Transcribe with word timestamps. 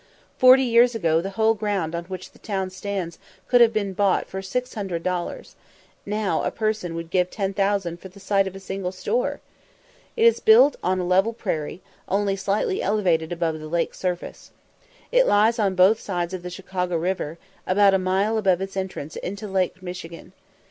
Forty 0.39 0.63
years 0.63 0.95
ago 0.95 1.21
the 1.21 1.29
whole 1.37 1.53
ground 1.53 1.93
on 1.93 2.05
which 2.05 2.31
the 2.31 2.39
town 2.39 2.71
stands 2.71 3.19
could 3.47 3.61
have 3.61 3.71
been 3.71 3.93
bought 3.93 4.25
for 4.25 4.41
six 4.41 4.73
hundred 4.73 5.03
dollars; 5.03 5.55
now, 6.07 6.41
a 6.41 6.49
person 6.49 6.95
would 6.95 7.11
give 7.11 7.29
ten 7.29 7.53
thousand 7.53 7.99
for 7.99 8.09
the 8.09 8.19
site 8.19 8.47
of 8.47 8.55
a 8.55 8.59
single 8.59 8.91
store. 8.91 9.41
It 10.17 10.25
is 10.25 10.39
built 10.39 10.75
on 10.81 10.99
a 10.99 11.05
level 11.05 11.33
prairie, 11.33 11.83
only 12.07 12.35
slightly 12.35 12.81
elevated 12.81 13.31
above 13.31 13.59
the 13.59 13.67
lake 13.67 13.93
surface. 13.93 14.49
It 15.11 15.27
lies 15.27 15.59
on 15.59 15.75
both 15.75 15.99
sides 15.99 16.33
of 16.33 16.41
the 16.41 16.49
Chicago 16.49 16.97
river, 16.97 17.37
about 17.67 17.93
a 17.93 17.99
mile 17.99 18.39
above 18.39 18.59
its 18.59 18.75
entrance 18.75 19.17
into 19.17 19.47
Lake 19.47 19.83
Michigan. 19.83 20.33